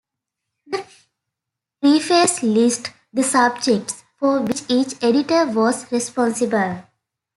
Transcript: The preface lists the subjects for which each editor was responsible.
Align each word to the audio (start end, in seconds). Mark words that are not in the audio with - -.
The 0.65 0.83
preface 1.79 2.41
lists 2.41 2.89
the 3.13 3.21
subjects 3.21 4.03
for 4.17 4.41
which 4.41 4.63
each 4.67 4.95
editor 5.03 5.45
was 5.45 5.91
responsible. 5.91 6.81